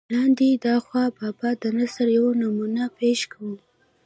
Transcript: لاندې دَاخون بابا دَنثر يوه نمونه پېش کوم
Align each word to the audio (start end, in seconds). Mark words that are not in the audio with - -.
لاندې 0.13 0.47
دَاخون 0.65 1.05
بابا 1.17 1.49
دَنثر 1.63 2.07
يوه 2.17 2.31
نمونه 2.41 2.83
پېش 2.97 3.19
کوم 3.31 3.53